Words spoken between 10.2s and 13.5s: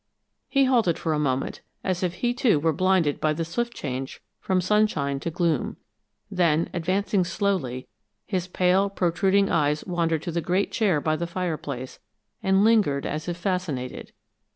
to the great chair by the fireplace, and lingered as if